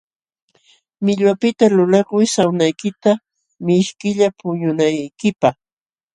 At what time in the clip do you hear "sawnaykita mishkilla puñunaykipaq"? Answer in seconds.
2.35-5.55